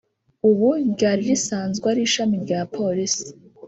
ubu 0.49 0.67
ryari 0.91 1.21
risanzwe 1.31 1.85
ari 1.91 2.01
ishami 2.07 2.35
rya 2.45 2.59
polisi 2.75 3.27